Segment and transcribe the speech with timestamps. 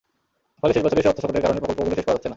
[0.59, 2.29] ফলে শেষ বছরে এসে অর্থসংকটের কারণে প্রকল্পগুলো শেষ করা যাচ্ছে না।